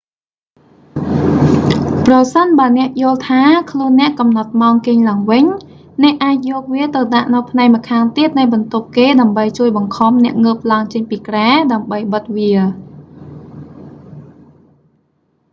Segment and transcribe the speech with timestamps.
[2.05, 5.45] ប្រសិនបើអ្នកយល់ថា ខ្លួនអ្នកកំណត់ម៉ោងគេងឡើងវិញ
[6.03, 12.51] អ្នកអាចយកវាទៅដាក់នៅផ្នែកម្ខាងទៀតនៃបន្ទប់គេដើម្បីជួយបង្ខំអ្នកងើបឡើងចេញពីគ្រែ ដើម្បីបិទវា